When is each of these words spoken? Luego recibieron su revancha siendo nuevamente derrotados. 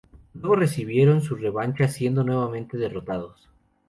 Luego 0.33 0.55
recibieron 0.55 1.21
su 1.21 1.35
revancha 1.35 1.87
siendo 1.87 2.23
nuevamente 2.23 2.75
derrotados. 2.75 3.47